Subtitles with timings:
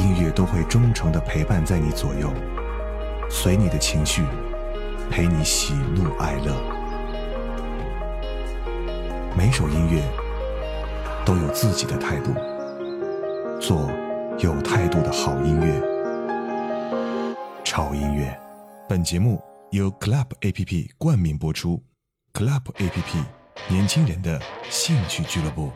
[0.00, 2.32] 音乐都会忠诚的陪伴在你左右，
[3.28, 4.24] 随你的情绪，
[5.10, 6.56] 陪你喜怒哀乐。
[9.36, 10.02] 每首音乐
[11.24, 12.32] 都有自己的态度，
[13.60, 13.90] 做
[14.38, 15.78] 有态度的好音乐。
[17.62, 18.34] 潮音乐，
[18.88, 19.38] 本节目
[19.70, 21.82] 由 Club A P P 冠名播出。
[22.32, 23.18] Club A P P，
[23.68, 24.40] 年轻人的
[24.70, 25.70] 兴趣俱乐部。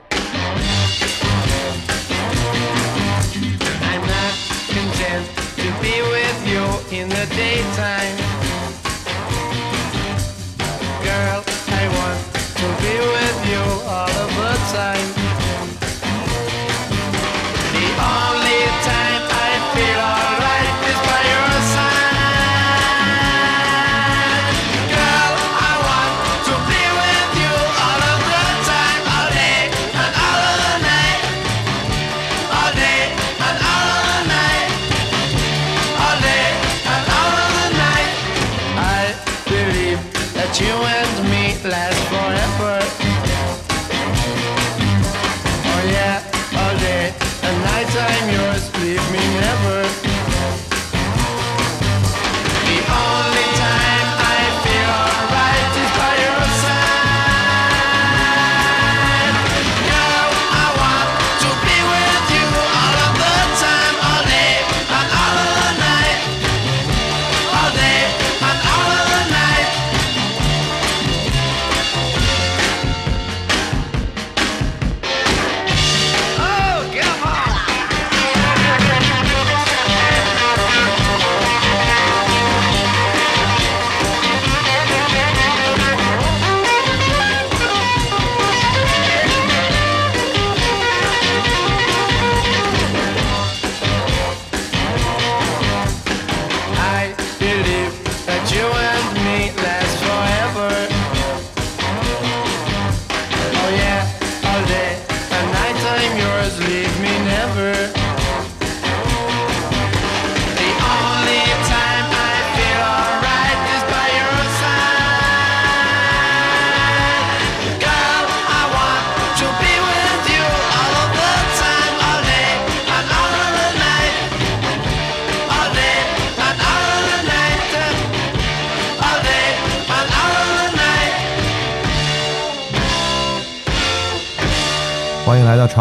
[5.64, 8.43] To be with you in the daytime.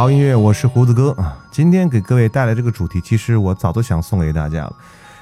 [0.03, 1.37] 好音乐，我是胡子哥啊。
[1.49, 4.75] 今天给各位带来这个主题，其实我早都想送给大家了，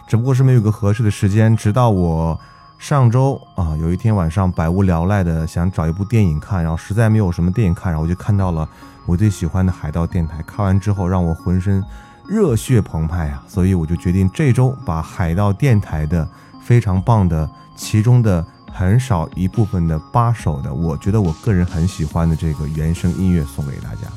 [0.08, 1.56] 只不过是没有个合适的时间。
[1.56, 2.40] 直到我
[2.80, 8.68] 上周啊，有一天晚上百无聊赖的想找一部电影看，然后实在没有什么电影看，然后我就看到了
[9.06, 10.42] 我最喜欢的海盗电台。
[10.48, 11.84] 看完之后，让我浑身
[12.28, 13.44] 热血澎湃啊！
[13.48, 16.28] 所以我就决定这周把海盗电台的
[16.60, 18.44] 非常棒的其中的
[18.74, 24.08] 很少一部分的八首的，我觉得我个人很喜欢的这个原声音乐送给大家。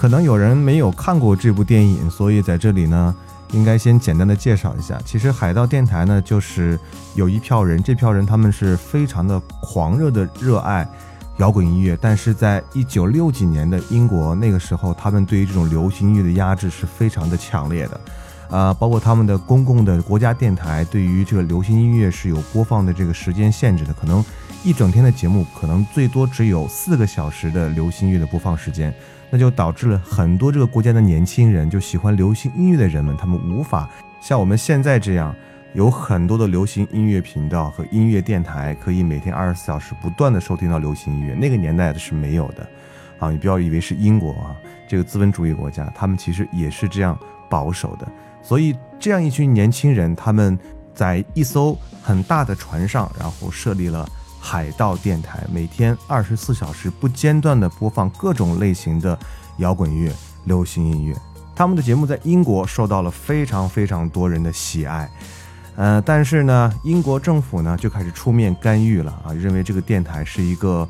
[0.00, 3.14] 可能有人没有看过这部电影，所以在这里呢，
[3.52, 4.98] 应该先简单的介绍一下。
[5.04, 6.80] 其实海盗电台呢，就是
[7.14, 10.88] 有一票人，这票人他们是非常的狂热的热爱
[11.36, 18.00] 摇滚音乐，但是在一九六几年的英国那个时候，他们对于这种流行音乐的压制是非常的强烈的。
[18.48, 24.24] 啊，包括他们的公共的国家电台对于这个流行音乐是有播放的这个时间限制的，可能
[24.64, 28.92] 一整天的节目可能最多只有四个小时的流行乐的播放时间，
[29.30, 33.88] 那就导致了很多这个国家的年轻人，就喜欢流行音乐的人们，他们无法
[34.20, 35.34] 像我们现在这样
[35.72, 42.66] 有很多的流行音乐频道和音乐电台，可以每天二十四小时不断的收听到流行音乐，那个年代的是没有的。
[43.20, 44.56] 啊，你不要以为是英国啊，
[44.88, 47.18] 这个资本主义国家，他们其实也是这样
[47.48, 48.08] 保守的。
[48.42, 50.58] 所以这样一群年轻人，他们
[50.94, 54.08] 在一艘很大的船上，然后设立了
[54.40, 59.16] 海盗电台，每天二十四小时不间断的播放各种类型的
[59.58, 60.10] 摇滚乐、
[60.44, 61.14] 流行音乐。
[61.54, 65.08] 他们的节目在英国受到了非常非常多人的喜爱。
[65.76, 70.88] 呃，但是呢，英国政府呢就开始出面干预了啊，认为这个电台是一个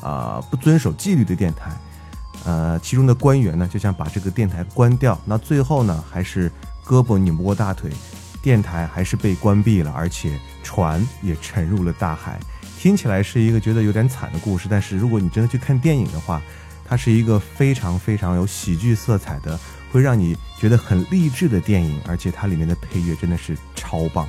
[0.00, 1.70] 啊、不遵守纪律的电台。
[2.44, 5.18] 呃，其中的官员呢就想把这个电台关掉。
[5.24, 6.50] 那最后呢，还是
[6.84, 7.90] 胳膊拧不过大腿，
[8.42, 12.38] 电台还是被关闭了，而且船也沉入了大海。
[12.78, 16.40] 听起来是一个觉得有点惨的故事，但是如果你真的去看电影的话，
[16.84, 19.58] 它是一个非常非常有喜剧色彩的，
[19.90, 24.28] 会让你觉得很励志的电影，而且它里面的配乐真的是超棒。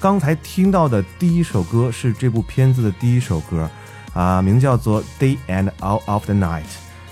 [0.00, 3.70] 刚才听到的第一首歌是这部片子的第一首歌，
[4.14, 6.62] 啊，名字叫做《Day and Out of the Night》。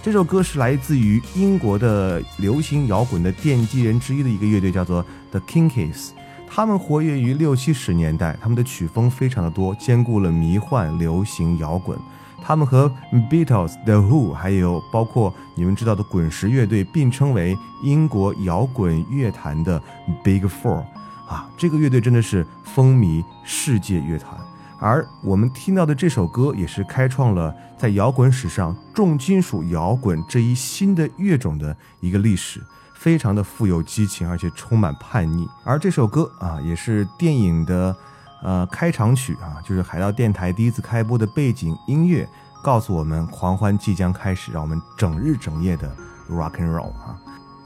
[0.03, 6.09] 这首歌是来自于英国的流行摇滚的奠基人之一的一个乐队，叫做 The Kinkies。
[6.53, 11.97] 他们活跃于六七十年代，他们的曲风非常的多，兼顾了迷幻、流行、摇滚。
[12.43, 12.93] 他们和
[13.31, 19.81] Beatles、The Who，还有包括你们知道的滚石乐队并称为英国摇滚乐坛的
[20.25, 20.83] Big Four。
[21.29, 24.37] 啊，这个乐队真的是风靡世界乐坛。
[24.81, 32.61] 而我们听到的这首歌，也是开创了在摇滚史上重金属摇滚这一新的乐种的一个历史。
[33.01, 35.49] 非常的富有激情，而且充满叛逆。
[35.65, 37.97] 而这首歌啊，也是电影的
[38.43, 42.29] 呃开场曲啊，就是海盗电台第一次开播的背景音乐，
[42.63, 45.91] 告诉我们狂欢即将开始，让我们整日整夜的
[46.29, 47.17] rock and roll 啊。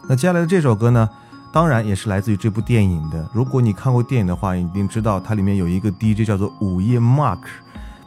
[0.08, 1.10] 那接下来的这首歌呢，
[1.52, 3.28] 当然也是来自于这部电影的。
[3.32, 7.40] 如果你看过电影的话，一定知道它里面有一个 DJ 叫做午夜 Mark，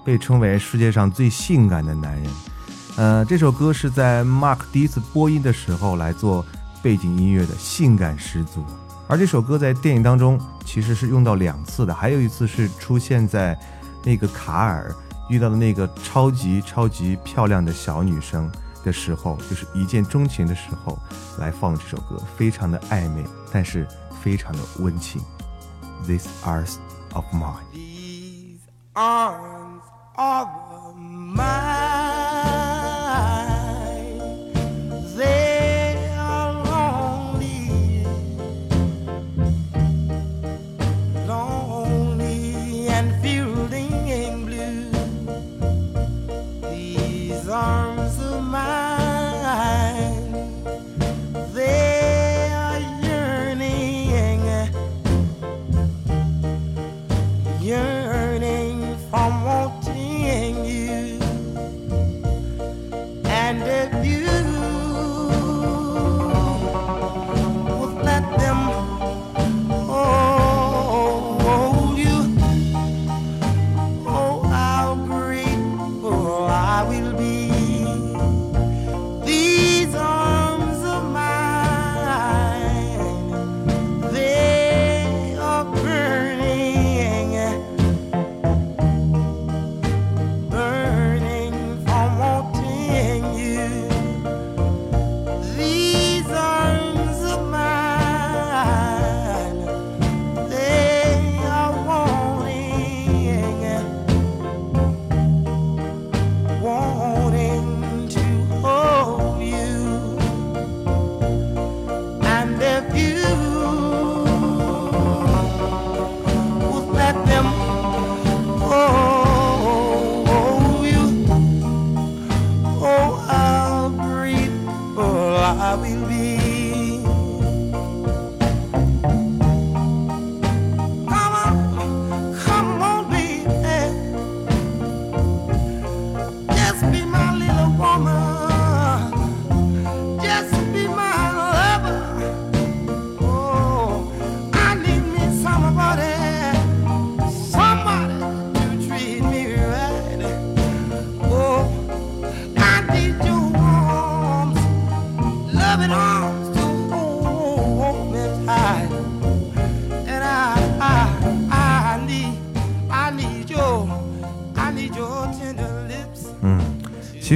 [0.06, 2.32] 被称为世界上最性感的男人。
[2.96, 6.46] 呃，这首歌是在 Mark 第一次播音的时候来做。
[6.82, 8.64] 背景音乐的性感十足，
[9.08, 13.58] 而这首歌在电影当中其实是用到两次的，还有一次是出现在
[14.04, 14.94] 那个卡尔
[15.30, 18.50] 遇到的那个超级超级漂亮的小女生
[18.84, 20.98] 的时候，就是一见钟情的时候
[21.38, 23.88] 来放这首歌，非常的暧昧，但是
[24.22, 25.22] 非常的温情。
[26.06, 26.76] These arms
[27.14, 27.56] of mine。
[27.74, 28.62] These
[28.94, 29.82] arms
[30.16, 30.48] of
[30.96, 31.67] mine,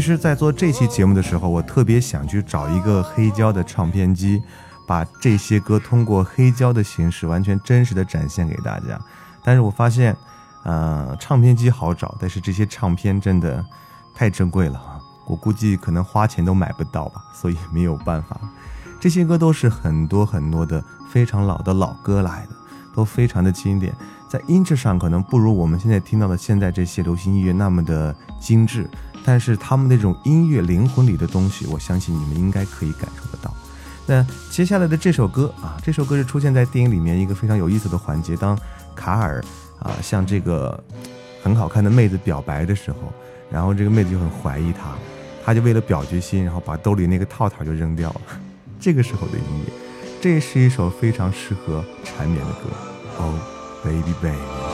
[0.02, 4.42] 其实，在做这期节目的时候，我特别想去找一个黑胶的唱片机，
[4.88, 9.00] 把这些歌通过黑胶的形式完全真实的展现给大家。
[9.44, 10.18] 但是我发现，
[10.64, 13.64] 呃，唱片机好找，但是这些唱片真的
[14.16, 14.98] 太珍贵了啊！
[15.28, 18.36] 我估计可能花钱都买不到吧，所以没有办法。
[19.00, 22.56] 这些歌都是很多很多的非常老的老歌来的，
[22.96, 23.94] 都非常的经典，
[24.28, 28.90] 在音质上可能不如我们现在听到的现在这些流行音乐那么的精致，
[29.24, 33.54] 但是他们那种音乐灵魂里的东西，我相信你们应该可以感受得到。
[34.08, 38.58] 那接下来的这首歌啊，这首歌是出现在电影里面一个非常有意思的环节，当
[38.96, 39.42] 卡尔
[39.80, 40.84] 啊向这个
[41.44, 42.98] 很好看的妹子表白的时候，
[43.52, 44.96] 然后这个妹子就很怀疑他，
[45.46, 48.22] 他就为了表决心，然后把兜里那个套套就扔掉了。
[48.80, 49.74] 这个时候的音乐，
[50.20, 52.70] 这是一首非常适合缠绵的歌。
[53.20, 53.36] oh
[53.84, 54.71] baby baby。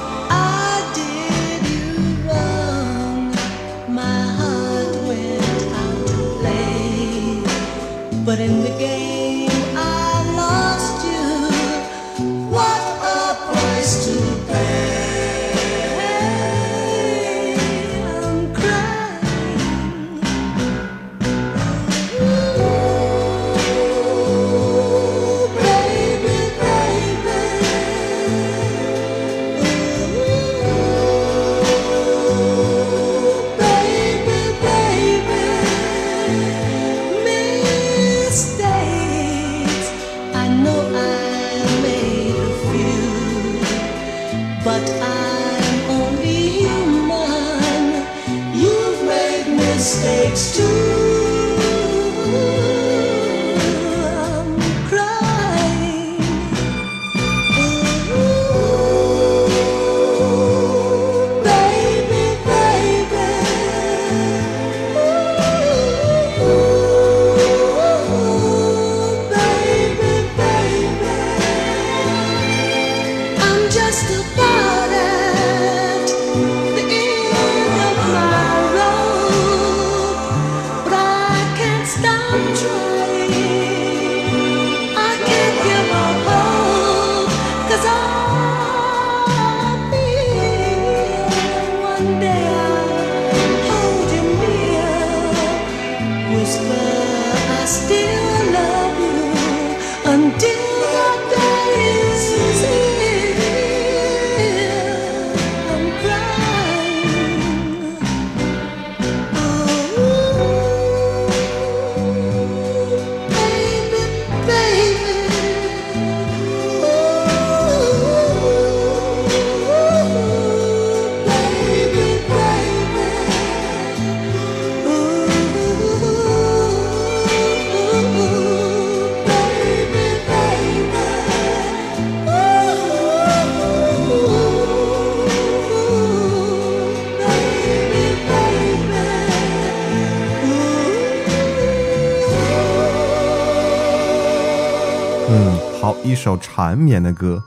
[146.18, 147.42] 一首缠绵的歌。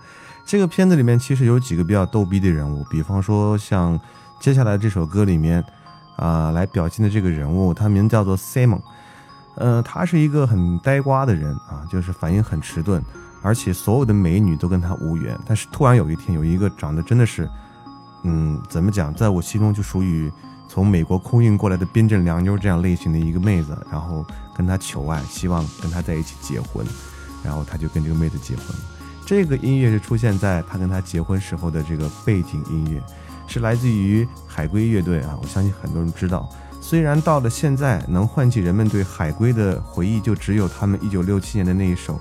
[0.46, 3.98] 这个片子里面其实有几个比较逗逼的人物，比方说像
[4.38, 5.62] 接下来这首歌里面
[6.14, 8.80] 啊、来表现的这个人物，他名叫做 Simon。
[9.56, 13.02] 呃，他是一个很呆瓜的人啊，就是反应很迟钝，
[13.42, 15.36] 而且所有的美女都跟他无缘。
[15.44, 17.50] 但是突然有一天，有一个长得真的是，
[18.22, 20.30] 嗯，怎么讲，在我心中就属于
[20.68, 24.24] 从美国空运过来的冰镇凉妞这样类型的一个妹子，然后
[24.56, 26.86] 跟他求爱，希望跟他在一起结婚，
[27.50, 28.82] 然后他就跟这个妹子结婚了。
[29.26, 33.02] 这个音乐是出现在他跟他结婚时候的这个背景音乐，
[33.48, 36.48] 是来自于海龟乐队啊，我相信很多人知道。
[36.80, 42.20] 虽然到了现在，能唤起人们对海龟的回忆，就只有他们1967年的那一首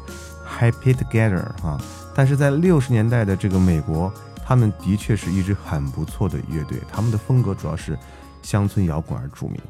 [0.71, 1.79] 《Happy Together》啊，
[2.15, 4.11] 但是在六十年代的这个美国，
[4.43, 7.95] 他们的确是一支很不错的乐队，他们的风格主要是
[8.41, 9.61] 乡村摇滚而著名。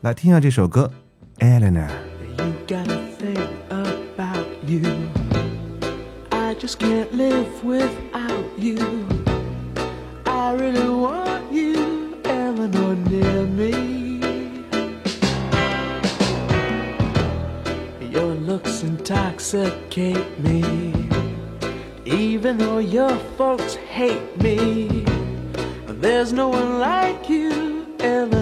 [0.00, 0.90] 来听一下这首歌
[1.60, 1.88] 《Eleanor》。
[4.72, 5.10] You.
[6.30, 8.78] I just can't live without you.
[10.24, 14.22] I really want you, Eleanor, near me.
[18.00, 20.94] Your looks intoxicate me.
[22.06, 25.04] Even though your folks hate me,
[25.86, 28.41] there's no one like you, Eleanor,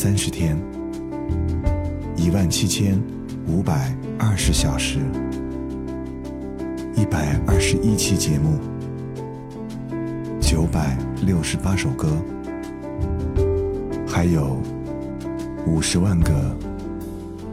[0.00, 0.56] 三十天，
[2.16, 3.02] 一万七千
[3.48, 5.00] 五百二十小时，
[6.94, 8.60] 一百二十一期节目，
[10.40, 12.16] 九百六十八首歌，
[14.06, 14.62] 还有
[15.66, 16.56] 五十万个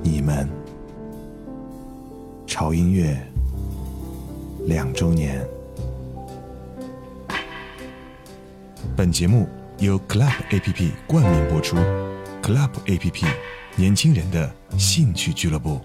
[0.04, 0.48] 你们。
[2.46, 3.18] 潮音乐
[4.68, 5.44] 两周年。
[8.96, 9.48] 本节目
[9.80, 11.76] 由 Club APP 冠名播出
[12.46, 13.26] ，Club APP
[13.76, 15.82] 年轻人的兴趣俱乐部。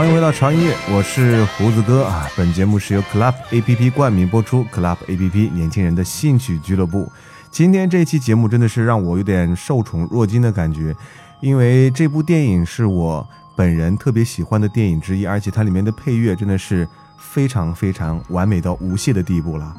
[0.00, 2.26] 欢迎回到长音乐，我是胡子哥啊。
[2.34, 7.12] 本节目是由 Club APP 冠名播出，Club APP 年轻人的兴趣俱乐部。
[7.50, 10.96] 今天这期节目真的是让我有点受宠若惊的感觉，
[11.42, 19.76] 因为这部电影是我本人特别喜欢的电影之一，而且它里面的配乐真的是非常非常完美到无懈的地步了。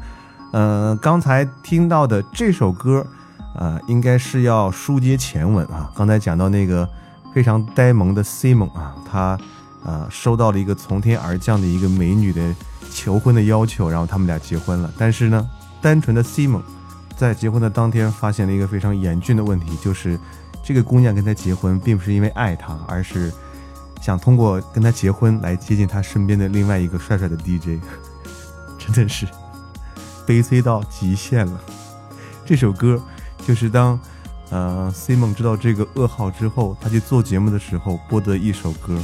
[0.53, 3.03] 呃，刚才听到的这首歌，
[3.55, 5.91] 呃，应该是要书接前文啊。
[5.95, 6.87] 刚才讲到那个
[7.33, 9.35] 非常呆萌的 Simon 啊，他
[9.83, 12.55] 呃收到了一个从天而降的一个美女的
[12.91, 14.91] 求婚的要求，然后他们俩结婚了。
[14.97, 15.49] 但是呢，
[15.81, 16.61] 单纯的 Simon
[17.15, 20.19] 在结婚的当天发现了一个非常严峻的问题，就是
[20.63, 23.31] 这个姑娘跟他结婚，并不是因为爱他，而是
[24.01, 27.79] 想通过跟他结婚来接近他身边的另外一个帅帅的 DJ，
[28.77, 29.27] 真的是
[30.25, 31.59] 悲催到极限了。
[32.43, 33.01] 这首歌
[33.45, 33.99] 就是当
[34.49, 38.99] 呃 Simon 知道这个噩耗之后，他去做节目的时候播的一首歌，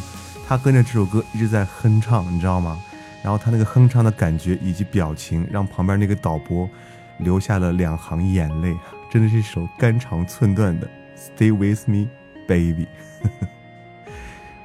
[0.47, 2.79] 他跟着这首歌一直在哼唱，你知道吗？
[3.21, 6.69] 然后他那个哼唱的感觉以及表情，让旁边那个导播
[7.17, 8.73] 流下了两行眼泪，
[9.11, 10.87] 真的是一首肝肠寸断的
[11.19, 12.07] 《Stay with Me,
[12.47, 12.87] Baby》。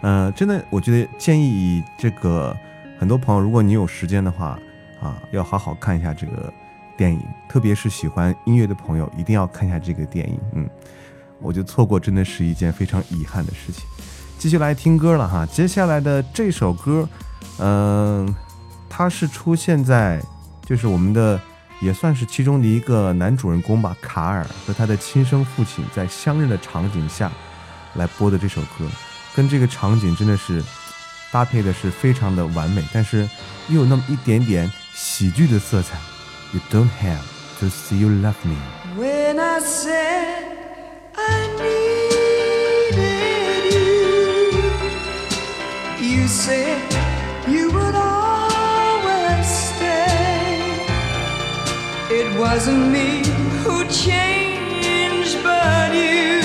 [0.03, 2.57] 呃，真的，我觉得建议这个
[2.97, 4.57] 很多朋友，如果你有时间的话，
[5.01, 6.53] 啊，要好好看一下这个
[6.97, 10.40] 电影，特别是喜欢音乐的朋友，一定要看一下这个电影。
[10.53, 10.71] 嗯，
[11.40, 13.85] 我觉得错过真的是一件非常遗憾的事情。
[14.42, 17.09] 继续来听歌了哈，接下来的这首歌，
[17.61, 18.35] 嗯、
[18.90, 20.20] 它是出现在
[20.66, 21.40] 就是我们的
[21.81, 27.31] 也算是其中的一个男主人公吧，卡尔和他的亲生父亲在相认的场景下
[27.94, 28.85] 来播的这首歌，
[29.33, 30.61] 跟这个场景真的是
[31.31, 33.28] 搭配的是非常的完美，但是
[33.68, 35.96] 又有那么一点点喜剧的色彩。
[36.52, 37.22] You don't have
[37.61, 38.57] to see you love me。
[38.98, 40.46] When I said
[41.14, 41.91] I need
[46.33, 46.81] said
[47.47, 50.81] you would always stay.
[52.09, 53.23] It wasn't me
[53.62, 56.41] who changed, but you.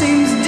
[0.00, 0.39] Seems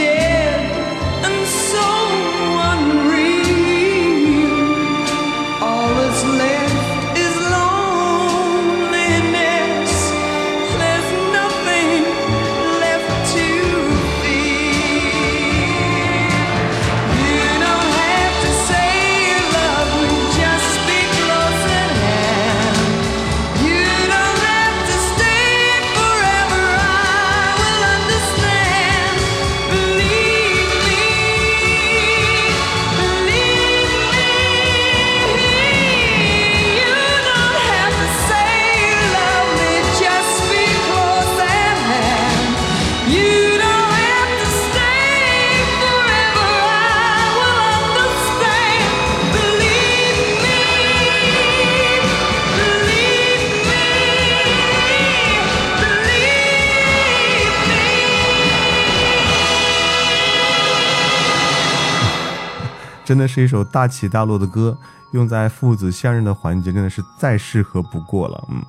[63.12, 64.74] 真的是一首大起大落的歌，
[65.10, 68.48] 用在父子相认的环节，真的是再适合不过了。
[68.48, 68.62] 嗯，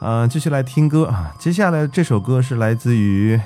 [0.00, 1.32] 呃，继续来听歌啊。
[1.38, 3.40] 接下来这首歌是来自于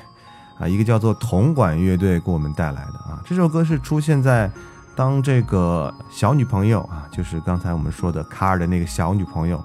[0.59, 3.21] 啊一个叫做铜管乐队给我们带来的啊。
[3.23, 4.51] 这首歌是出现在
[4.97, 9.63] 当这个小女朋友啊，就是刚才我们说的卡尔的那个小女朋友，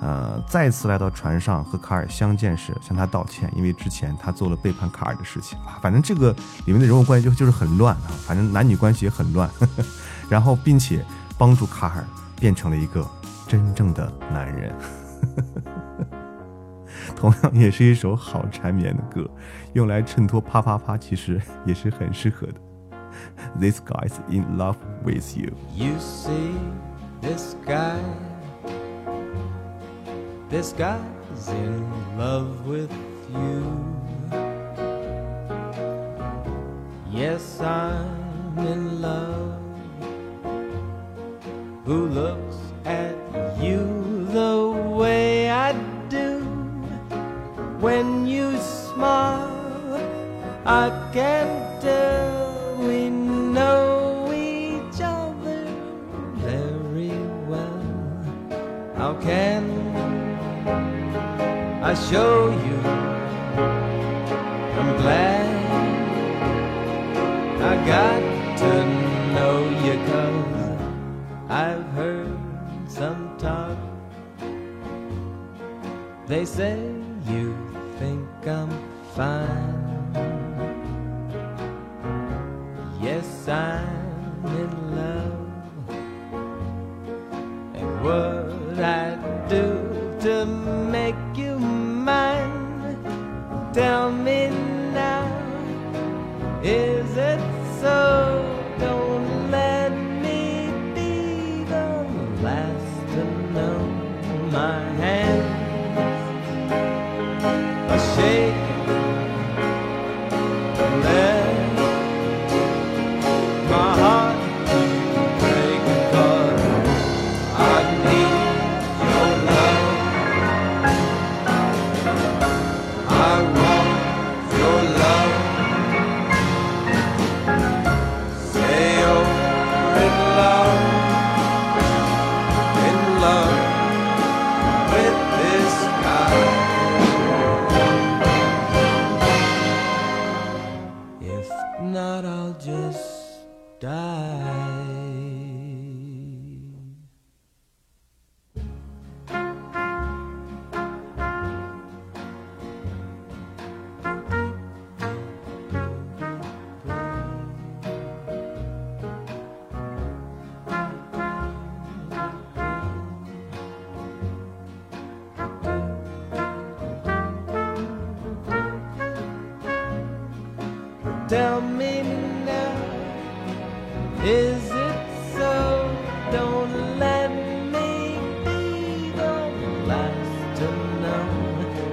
[0.00, 5.80] 呃，再次来到船上和卡尔相见时，向他道歉，因为之前他做了背叛卡尔的事情啊。
[5.82, 6.30] 反正这个
[6.64, 9.50] 里面的人物关系就就是很乱啊，反正男女关系也很乱。
[10.32, 11.04] 然后并且
[11.36, 12.06] 帮助卡尔
[12.40, 13.06] 变成了一个
[13.46, 14.74] 真正的男人。
[17.14, 19.28] 同样也是一首好缠绵的歌，
[19.74, 22.54] 用来衬托啪啪啪，其实也是很适合的。
[23.60, 25.50] This guy's in love with you。
[25.76, 26.54] You see
[27.20, 27.98] this guy,
[30.48, 31.84] this guy's in
[32.16, 32.90] love with
[33.34, 33.62] you.
[37.12, 39.61] Yes, I'm in love.
[41.84, 43.16] Who looks at
[43.60, 45.72] you the way I
[46.08, 46.38] do?
[47.80, 49.98] When you smile,
[50.64, 55.66] I can tell we know each other
[56.36, 57.18] very
[57.50, 57.82] well.
[58.96, 59.68] How can
[61.82, 62.78] I show you?
[64.78, 65.50] I'm glad
[67.60, 68.91] I got to
[76.32, 76.91] They say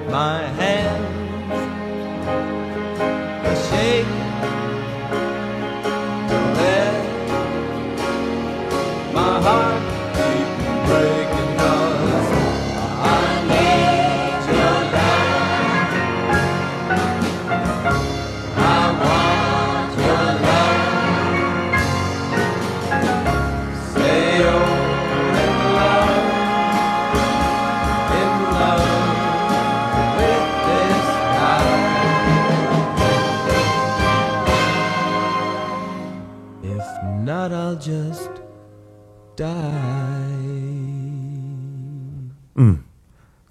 [0.10, 0.79] my hand.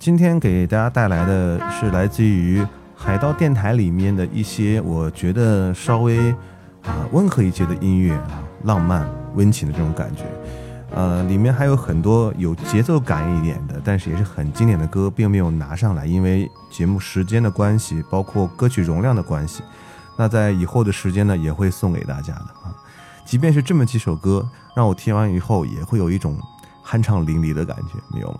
[0.08, 2.66] 今天给大家带来的是来自于
[2.96, 6.30] 海盗电台里面的一些我觉得稍微
[6.82, 10.22] 啊、温和一些的音乐啊，浪漫温情的这种感觉。
[10.94, 19.62] 呃，里面还有很多有节奏感一点的，但是也是很经典的歌，并没有拿上来，因为节目时间的关系，包括歌曲容量的关系。
[20.16, 22.74] 那在以后的时间呢，也会送给大家的啊。
[23.26, 26.34] 即便是这么几首歌，让我听完以后也会有一种
[26.82, 28.38] 酣畅淋漓的感觉，没有吗？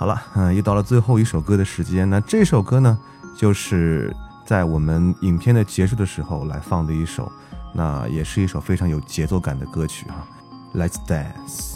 [0.00, 2.08] 好了，嗯、又到了最后一首歌的时间。
[2.08, 2.98] 那这首歌呢，
[3.36, 4.10] 就是
[4.46, 7.30] 在我们影片的结束的时候来放的一首，
[7.74, 10.26] 那也是一首非常有节奏感的歌曲哈、
[10.74, 11.74] Let's Dance。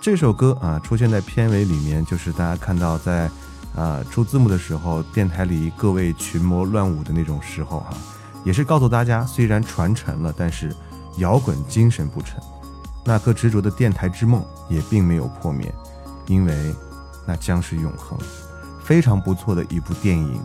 [0.00, 3.30] 这首歌啊，出现在片尾里面，就是大家看到在
[3.76, 7.94] 啊出字幕的时候，电台里各位群魔乱舞的那种时候哈、
[8.42, 10.74] 也是告诉大家，虽然传承了，但是
[11.18, 12.36] 摇滚精神不沉，
[13.04, 15.72] 那颗执着的电台之梦也并没有破灭，
[16.26, 16.74] 因为
[17.26, 18.18] 那将是永恒。
[18.84, 20.40] 非常不错的一部电影，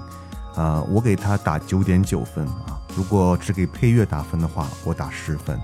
[0.56, 2.80] 啊、我给它打九点九分啊。
[2.96, 5.60] 如果只给配乐打分的话，我打十分。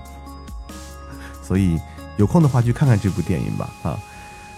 [1.42, 1.80] 所以
[2.16, 3.98] 有空的话去看看这部电影吧，啊，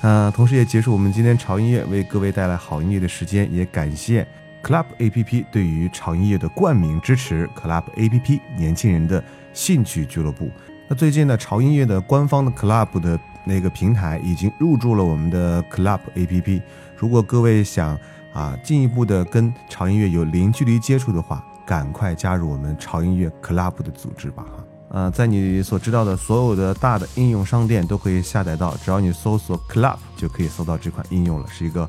[0.00, 4.26] 呃，同时也结束我们今天潮音乐为各位带来好音乐的时间，也感谢
[4.62, 10.50] Club APP 对于潮音乐的冠名支持，Club APP 年轻人的兴趣俱乐部。
[10.88, 16.60] 那最近呢，潮音乐的官方的 Club 的那个平台已经入驻了我们的 Club APP。
[16.98, 17.98] 如果各位想
[18.34, 24.64] 啊进一步的跟潮音乐有零距离接触的话，赶快加入我们潮音乐 Club 的组织吧哈。
[24.90, 31.88] 呃，在你所知道的所有的大的应用商店都可以下载到，只要你搜索 Club 就可以搜到这款应用了，是一个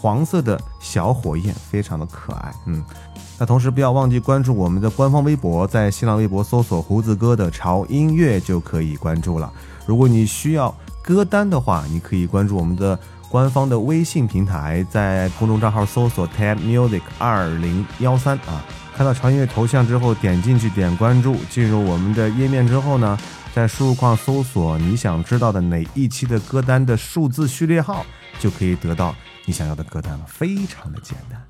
[0.00, 2.52] 黄色的小火焰，非常的可爱。
[2.66, 2.84] 嗯，
[3.38, 9.52] 那同时不要忘记关注我们的官方微博，在新浪微博搜索“胡子哥的潮音乐”就可以关注了。
[9.86, 18.64] 如果你需要歌单的话，你可以关注我们的官方的微信平台，在公众账号搜索 “tab music 二零幺三”啊，
[18.96, 23.18] 看到长音乐头像之后，点进去点关注，进入我们的页面之后呢，
[23.54, 28.04] 在输入框搜索你想知道的哪一期的歌单的数字序列号，
[28.38, 29.14] 就可以得到
[29.46, 31.40] 你想要的歌单了，非常的简单。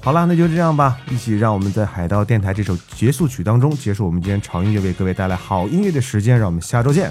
[0.00, 7.10] 好啦，那就这样吧，一起让我们在海盗电台这首结束曲当中结束我们今天长音乐为各位带来好音乐的时间，让我们下周见。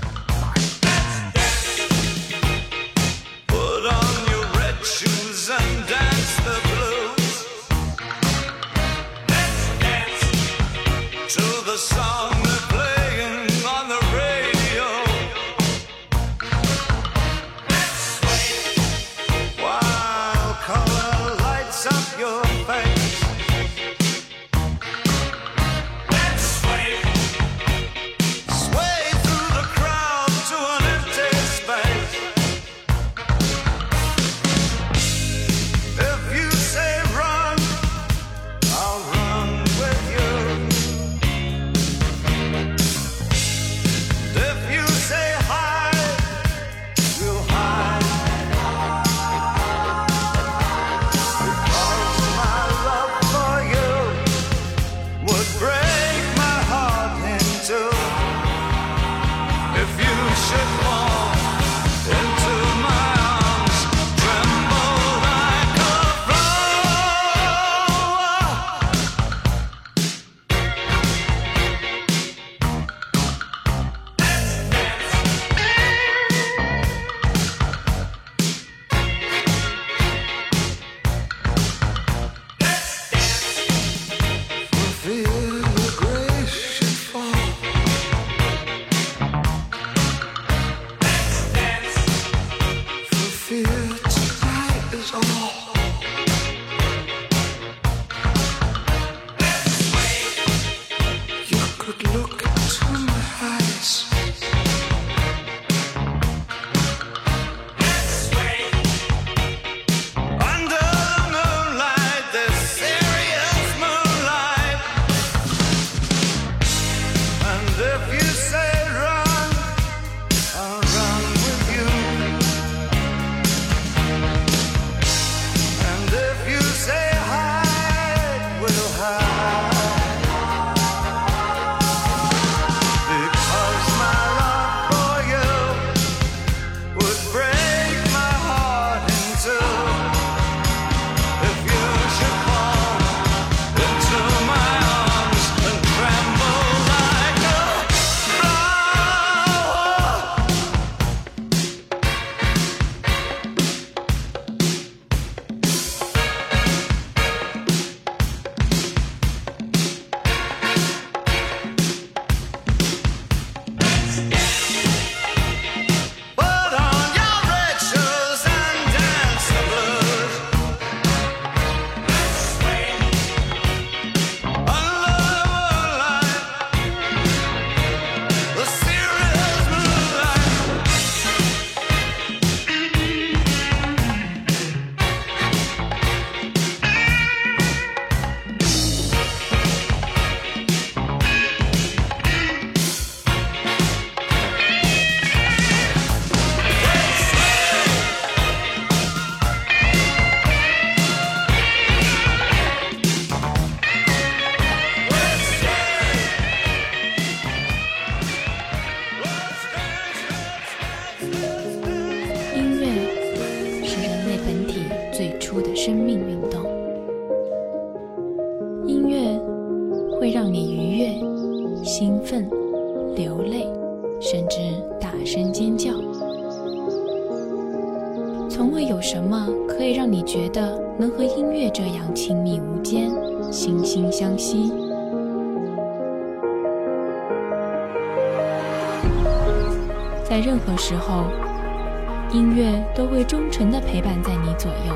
[243.58, 244.95] 纯的陪伴在你左右，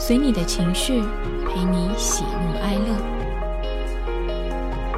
[0.00, 1.00] 随你的情绪，
[1.46, 2.96] 陪你喜怒哀乐。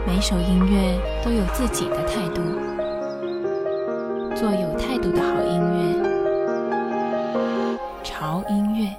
[0.07, 2.41] 每首音乐都有自己的态度，
[4.35, 5.93] 做有态度的好音乐。
[8.03, 8.91] 潮音乐。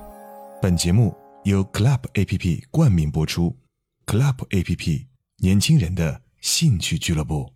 [0.61, 3.57] 本节目由 Club APP 冠名播出
[4.05, 5.07] ，Club APP
[5.38, 7.53] 年轻人的兴趣俱乐部。